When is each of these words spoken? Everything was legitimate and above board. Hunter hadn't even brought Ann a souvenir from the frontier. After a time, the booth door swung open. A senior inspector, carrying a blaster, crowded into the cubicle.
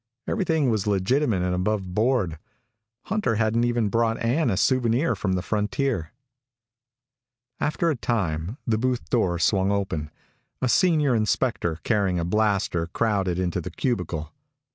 Everything 0.25 0.71
was 0.71 0.87
legitimate 0.87 1.43
and 1.43 1.53
above 1.53 1.93
board. 1.93 2.39
Hunter 3.03 3.35
hadn't 3.35 3.65
even 3.65 3.87
brought 3.89 4.17
Ann 4.19 4.49
a 4.49 4.57
souvenir 4.57 5.13
from 5.15 5.33
the 5.33 5.43
frontier. 5.43 6.11
After 7.59 7.91
a 7.91 7.95
time, 7.95 8.57
the 8.65 8.79
booth 8.79 9.11
door 9.11 9.37
swung 9.37 9.71
open. 9.71 10.09
A 10.59 10.67
senior 10.67 11.13
inspector, 11.13 11.77
carrying 11.83 12.17
a 12.17 12.25
blaster, 12.25 12.87
crowded 12.87 13.37
into 13.37 13.61
the 13.61 13.69
cubicle. 13.69 14.31